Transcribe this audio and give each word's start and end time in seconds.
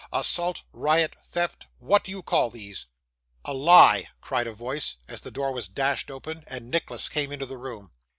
Assault, 0.11 0.63
riot, 0.73 1.13
theft, 1.29 1.67
what 1.77 2.03
do 2.03 2.09
you 2.09 2.23
call 2.23 2.49
these?' 2.49 2.87
'A 3.45 3.53
lie!' 3.53 4.07
cried 4.19 4.47
a 4.47 4.51
voice, 4.51 4.97
as 5.07 5.21
the 5.21 5.29
door 5.29 5.51
was 5.53 5.67
dashed 5.67 6.09
open, 6.09 6.43
and 6.47 6.71
Nicholas 6.71 7.07
came 7.07 7.31
into 7.31 7.45
the 7.45 7.59
room. 7.59 7.91